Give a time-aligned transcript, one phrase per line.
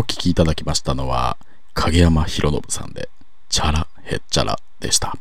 [0.00, 1.36] お聴きいただきましたのは
[1.74, 3.10] 影山博信さんで
[3.50, 5.14] チャラヘッチャラでした。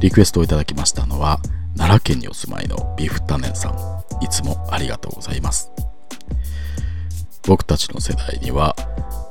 [0.00, 1.40] リクエストをいただきましたのは
[1.78, 4.22] 奈良県にお住まいのビフタネンさん。
[4.22, 5.72] いつもありがとうございます。
[7.44, 8.76] 僕たちの世代には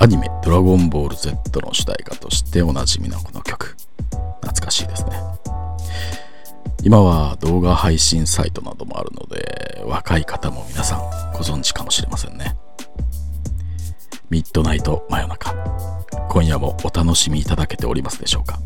[0.00, 3.76] アニメ「ドラゴンボール Z」の主題歌としておなじみのこの曲。
[4.40, 5.10] 懐かしいですね。
[6.84, 11.00] 今は動画配信サイトなどもあるので若い方も皆さん
[11.34, 12.56] ご存知かもしれませんね。
[14.30, 15.54] ミッドナイト真夜中。
[16.28, 18.58] 今夜もお楽しみいただけておりますでしょうか。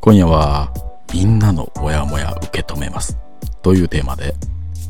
[0.00, 0.72] 今夜は
[1.14, 3.16] みんなのモヤモヤ受け止めます。
[3.62, 4.34] というテーマで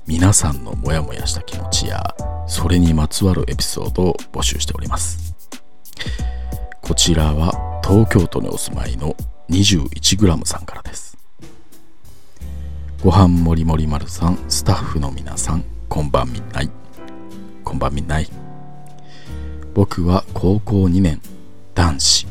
[0.07, 2.15] 皆さんのモヤモヤした気持ちや
[2.46, 5.34] それにまつわるエピソードを募集しております。
[6.80, 7.52] こちらは
[7.85, 9.15] 東京都にお住まいの
[9.51, 11.19] 21g さんからです。
[13.05, 16.71] ごはんもりもり丸さんスタッフの皆さんこんばんみんない。
[17.65, 18.48] こんばんみんない。
[19.75, 21.21] 僕は高校2年
[21.75, 22.27] 男子。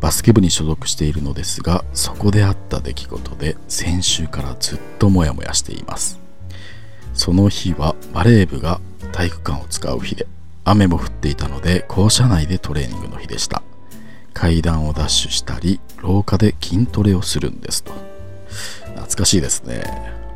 [0.00, 6.18] バスケ部に所属しているのですがそこであった出来事で先週からずっとモヤモヤしています。
[7.14, 8.80] その日はバレー部が
[9.12, 10.26] 体育館を使う日で
[10.64, 13.62] 雨も降っていたので校舎内でトレーニングの日でした。
[14.34, 17.92] 階段をダッシュしたり廊下で筋トレをするんですと。
[18.94, 19.84] 懐かしいですね。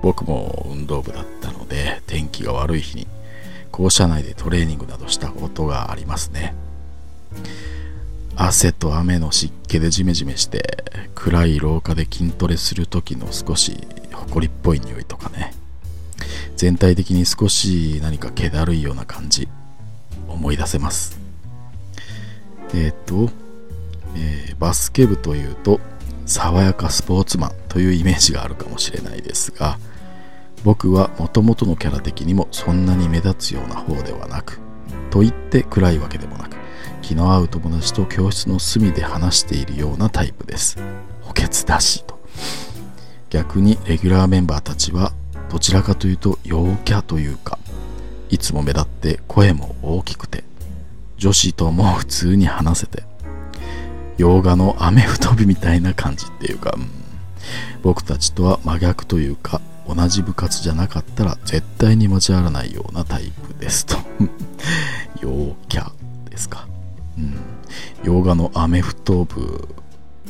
[0.03, 3.09] 僕も運動部だったので天気が悪い日に
[3.71, 6.55] 校舎内でトレーニングなどしたことがありますね。
[8.37, 13.77] 汗と雨の湿気でジメジメして暗い廊下で筋トレする時の少し
[14.13, 15.55] 埃っぽい匂いとかね。
[16.57, 19.49] 全体的に少し何か気だるいような感じ
[20.29, 21.19] 思い出せます。
[22.75, 23.31] えっ、と、
[24.17, 25.81] えー、バスケ部というと
[26.25, 29.79] 爽やかスポーツマンというイメージがあるかもしれないですが
[30.67, 34.59] 僕はもともとのキャラ的にもそんなに目立つような方ではなく
[35.11, 36.57] と言って暗いわけでもなく
[37.03, 40.77] 気の合う友達と教室の隅で話しているようなタイプです。
[41.23, 42.19] 補欠だしと。
[43.31, 45.13] 逆にレギュラーメンバーたちは
[45.49, 47.61] どちらかというと陽キャというか
[48.29, 50.43] いつも目立って声も大きくて
[51.17, 53.05] 女子とも普通に話せて
[54.19, 56.89] 洋画の雨降飛びみたいな感じっていうか、うん、
[57.83, 63.97] 僕たちとは真逆というか同じ部活じゃなかったら絶対に交わらないようなタイプですと。
[65.21, 65.91] 陽キャ
[66.31, 66.67] ですか。
[67.19, 67.37] うん。
[68.05, 69.69] 洋画のアメフト部。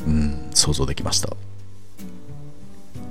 [0.05, 0.49] うん。
[0.53, 1.35] 想像できました。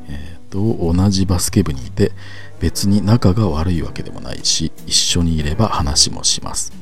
[0.08, 2.12] えっ、ー、と同じバスケ部にいて
[2.60, 6.72] 別に仲が悪いわけでもないし一緒にいれば話もします。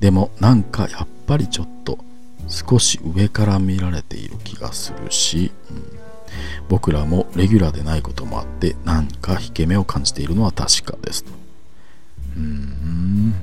[0.00, 1.98] でもなんかやっぱりちょっと
[2.46, 5.98] 少し上から見られている気がするし、うん、
[6.68, 11.30] 僕らもレギュラーでないこともあってなんか引け目を感じているのは確かですと。
[12.36, 13.34] うん。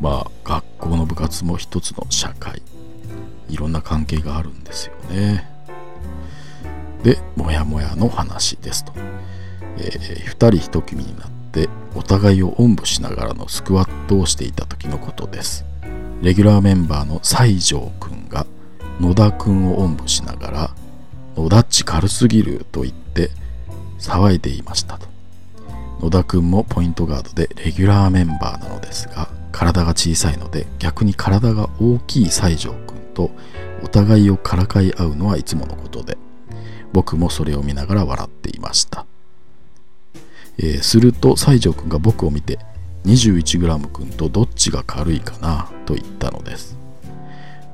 [0.00, 2.62] まあ学校の部活も一つの社会。
[3.48, 5.48] いろんな関係があるんですよね。
[7.02, 8.92] でモヤモヤの話ですと、
[9.78, 10.48] えー、2人
[10.78, 15.64] 1組になってお互いをおんぶしながらのスクワットをしていた時のことです。
[16.22, 18.46] レギュラーメンバーの西条くんが
[19.00, 20.74] 野田くんをおんぶしながら
[21.40, 23.30] 野田っち軽すぎると言って
[23.98, 25.08] 騒いでいましたと。
[26.00, 33.30] 野田くんもポイントガードでレギュラーメンバーなのですが体が小さいので逆に体が大きい西条くんと
[33.82, 36.16] お互いをからかい合うのはいつものことで
[36.92, 39.06] 僕もそれを見ながら笑っていました、
[40.58, 42.58] えー、すると西条くんが僕を見て
[43.04, 46.76] 21g くんとどっちが軽いかなと言ったのです。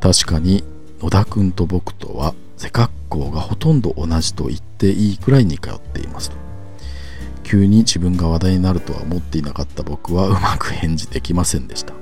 [0.01, 0.63] 確かに
[1.01, 6.37] 野田くんと僕とは背格好がほとんど同じと言っていいくらいに通っていますと。
[7.43, 11.95] 急に自分が話題になるとは思っていなかった僕はうまく返事できませんでした。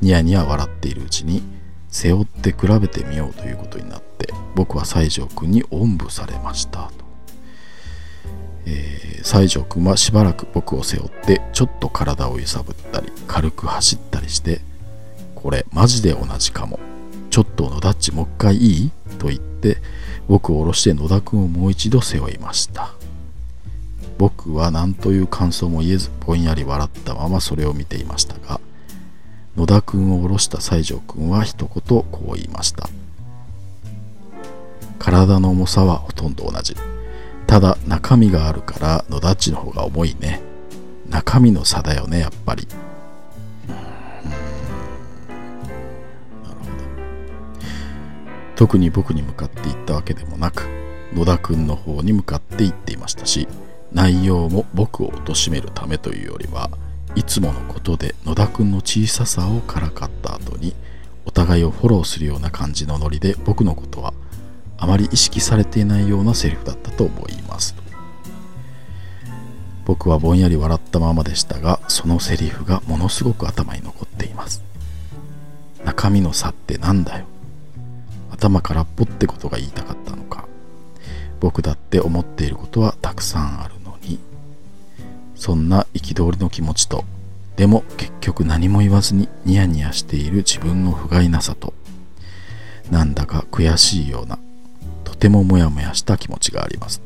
[0.00, 1.42] ニヤニヤ笑っているうちに
[1.90, 7.04] 背負って比べてみようということになって僕は西条くんにおんぶされましたと、
[8.64, 14.62] えー、西条くんはしばらく僕を背負ってちょっと体を揺さぶったり軽く走ったりして
[15.34, 16.78] これマジで同じかも。
[17.28, 18.90] ちょっと野田っちもう一回いい？
[19.18, 19.49] と言って
[20.28, 22.92] 僕を下ろして野田くんをもう一度背負いました。
[24.18, 28.60] 僕は何という感想も言えずぼんやり笑ったままそれを見ていましたが
[29.56, 32.88] 野田くんを下ろした西条くんは一言こう言いました。
[34.98, 36.76] 体の重さはほとんど同じ。
[37.46, 40.40] ただ中身があるから野田っちの方が重いね。
[41.08, 42.68] 中身の差だよねやっぱり。
[48.60, 50.68] 特に僕に向かって言ったわけでもなく
[51.14, 53.48] 野田くんの方に向かって言っていましたし
[53.90, 56.68] 内容も僕を貶めるためというよりは
[57.14, 60.74] いつものことで野田くんの小ささをからかった後に
[61.24, 64.12] お互いをフォローするような感じのノリで僕のことは
[64.76, 67.74] あまり意識されていないようなセリフだったと思います。
[69.86, 74.62] 僕はぼんやり笑ったままでしたがそのセリフがものすごく頭に残っています。
[75.82, 77.29] 中身の差ってなんだよ。
[78.40, 80.48] 頭空っぽってことが言いたかったのか
[81.40, 84.18] 僕だって思っていることはたくさんあるのに
[85.34, 87.04] そんな憤りの気持ちと
[87.56, 91.74] でも結局何も言わずにニヤニヤしている自分の不甲斐なさと
[92.90, 94.38] なんだか悔しいような
[95.04, 97.02] とてもモヤモヤした気持ちがあります。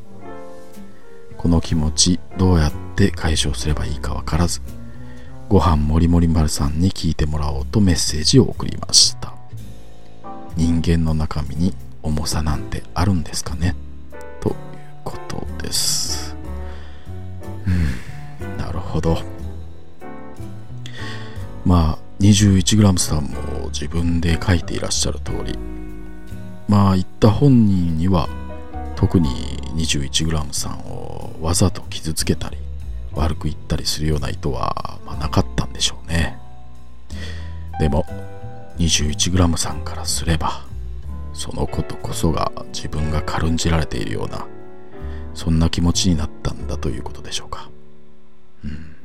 [1.37, 4.63] この気持ちどうやって解消すればいいかわからず
[5.51, 9.34] ご飯もりもり丸さんに聞いてもらおうとメッセージを送りました。
[10.57, 13.75] 人間の中身に重さなんてあるんですかね？
[14.41, 14.55] という
[15.05, 16.37] ことです。
[17.67, 19.19] うんなるほど。
[21.65, 25.59] まあ 21g さんも自分で書いていらっしゃる通り
[26.69, 28.29] まあ言った本人には
[28.97, 32.59] 特に 21g さんをわざと傷つけたり
[33.13, 36.39] 悪く言ったりするような意図は、まあ、なかったんでしょうね。
[37.81, 38.07] でも
[38.79, 40.65] 21g さんからすれば
[41.33, 44.47] そのことこそが自分が軽んじられているような
[45.35, 47.69] そんな気持ちになったんだということでしょうか。
[48.65, 48.97] うん。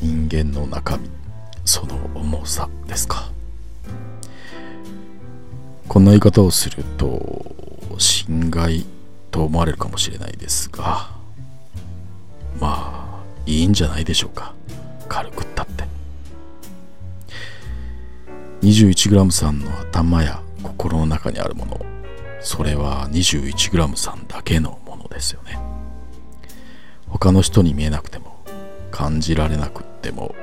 [0.00, 1.10] 人間の中身
[1.64, 3.30] その重さですか。
[5.86, 7.54] こんな言い方をすると
[7.98, 8.86] 心外
[9.30, 11.10] と思われるかもしれないですが
[12.60, 14.54] まあいいんじゃないでしょうか。
[15.08, 15.57] 軽くって。
[18.62, 21.80] 21g さんの頭や心の中にあるもの。
[22.40, 25.58] それは 21g さんだけのものですよね。
[27.08, 28.42] 他の人に見えなくても
[28.90, 30.34] 感じられなくっても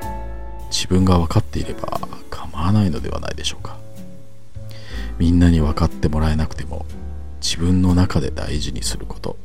[0.72, 3.78] 自分が分かっていれば構わないのではないでしょうか。
[5.18, 6.86] みんなに分かってもらえなくても
[7.42, 9.38] 自分の中で大事にすること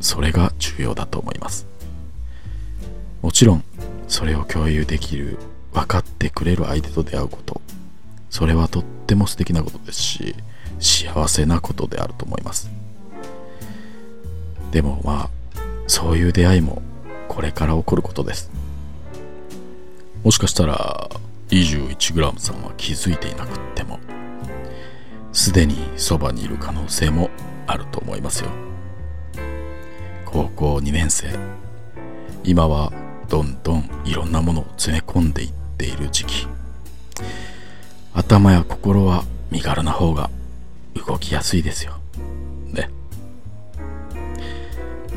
[0.00, 1.66] それが重要だと思います。
[3.22, 3.64] もちろん
[4.08, 5.38] それを共有できる
[5.72, 7.60] 分かってくれる相手と出会うこと
[8.30, 10.34] それはとっても素敵なことですし
[10.78, 12.70] 幸せなことであると思います。
[14.72, 15.30] でもまあ
[15.86, 16.82] そういう出会いも
[17.28, 18.50] これから起こることです。
[20.24, 21.08] もしかしたら
[21.48, 24.00] 21g さんは気づいていなくっても
[25.32, 27.30] すでにそばにいる可能性も
[27.66, 28.50] あると思いますよ。
[30.24, 31.28] 高校2年生
[32.42, 32.92] 今は
[33.28, 36.46] どんどんいろんなものを詰め込んでいっている時期。
[38.16, 40.30] 頭や心は身軽な方が
[41.06, 41.98] 動きやすいですよ。
[42.72, 42.88] ね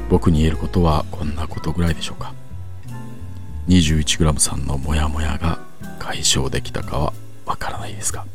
[0.09, 2.33] 僕に言えることはこんなことぐらいでしょうか。
[3.69, 5.59] 21g さんのモヤモヤが
[5.97, 7.13] 解消できたかは
[7.45, 8.25] わからないですが。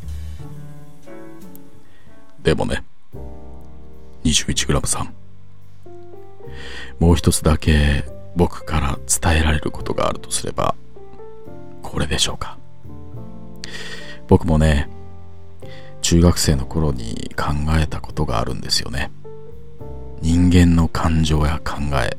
[2.42, 2.84] でもね
[4.24, 5.14] 21g さん
[6.98, 10.74] もう一つだけ僕から伝えられることがあるとすれば
[11.82, 12.63] これでしょうか。
[14.28, 14.88] 僕もね
[16.02, 19.10] 中学生の頃に考えたことがあるんですよね。
[20.20, 22.16] 人間の感情や考え。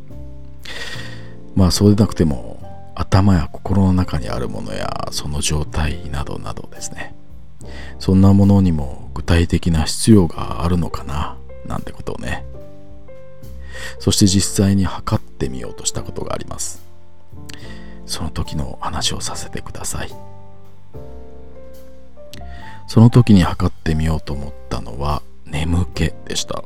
[1.55, 7.15] まあそうでなくても頭や心の中にあるものやその状態などなどですね。
[7.99, 12.43] そんなものにも具体的な必要があるのかななんてことをね。
[13.99, 16.81] そして実際に測ってみようとしたことがあります。
[18.05, 20.11] その時の話をさせてください。
[22.87, 26.63] その時に測ってみようと思ったのは眠気でした。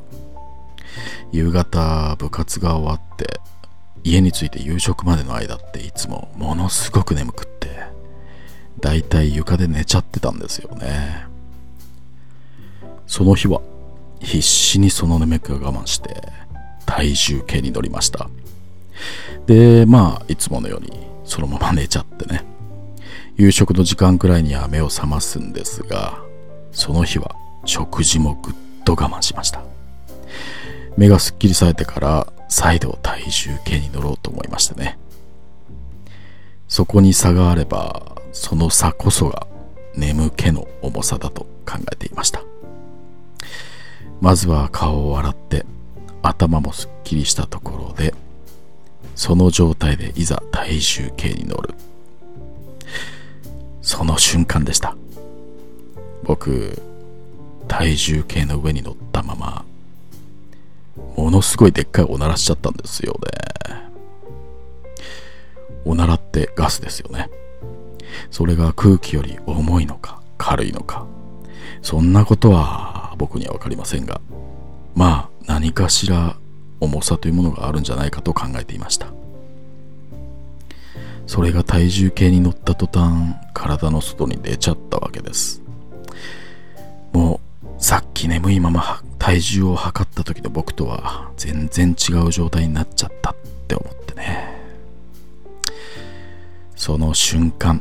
[1.32, 3.40] 夕方部活が終わって
[4.02, 7.68] 家に着いて夕食までの間っていつもものすごく眠くって
[8.80, 11.26] だいたい床で寝ちゃってたんですよね。
[13.06, 13.60] その日は
[14.20, 16.22] 必死にその眠気を我慢して
[16.86, 18.28] 体重計に乗りました。
[19.46, 22.44] でまあいつものようにそのまま寝ちゃってね。
[23.36, 26.22] 夕食の時間くらいには目を覚ますんですが
[26.72, 27.34] その日は
[27.64, 29.62] 食事もぐっと我慢しました。
[30.96, 34.98] 目がすっきりされてから再度体重計に乗ろうと思いましてね。
[36.68, 39.46] そこに差があればその差こそが
[39.94, 42.42] 眠気の重さだと考えていました。
[44.20, 45.64] まずは顔を洗って
[46.22, 48.14] 頭もすっきりしたところで
[49.14, 51.74] その状態でいざ体重計に乗る。
[53.82, 54.96] その瞬間でした
[56.22, 56.80] 僕
[57.68, 59.64] 体重計の上に乗ったまま
[61.16, 63.40] ものすごいでっかいおならしちゃったんですよね
[65.84, 67.30] おならってガスですよね。
[68.30, 71.06] それが空気より重いのか軽いのか、
[71.82, 74.20] そんなことは僕にはわかりませんが、
[74.94, 76.36] まあ何かしら
[76.80, 79.06] 重さというものがあるんじゃないかと考えていました。
[81.30, 85.62] それが体重計に乗った途端、体の外に出ちゃったわけです。
[87.12, 93.36] もう、さっき眠いまま体重を測った時の僕とは全然違う状態になっちゃったっ
[93.68, 94.60] て思ってね。
[96.74, 97.80] その瞬間、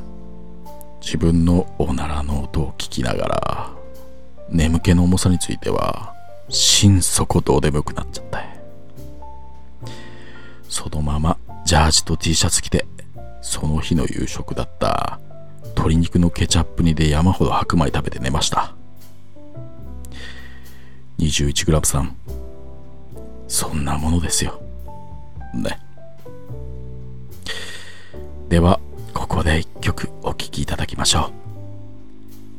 [1.01, 3.71] 自分のおならの音を聞きながら、
[4.51, 6.13] 眠気の重さについては、
[6.49, 8.43] 心底どうでもよくなっちゃった。
[10.69, 12.85] そのままジャージと T シャツ着て、
[13.41, 15.19] その日の夕食だった
[15.75, 18.73] 鶏肉のケチャップ煮で山ほど白米食べて寝ました。
[21.19, 22.15] 21g さん、
[23.47, 24.61] そんなものですよ。
[25.53, 25.79] ね。
[28.47, 28.79] では、
[29.13, 31.31] ここで一曲お聴きいただきましょ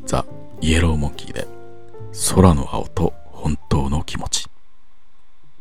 [0.05, 0.07] う。
[0.07, 0.25] ザ・
[0.61, 1.47] イエローモンキーで
[2.35, 4.40] 空の青と本当の気持ち